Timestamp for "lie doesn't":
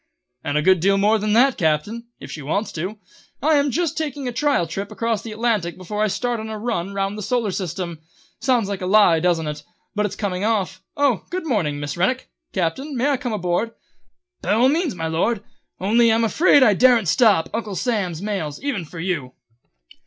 8.87-9.45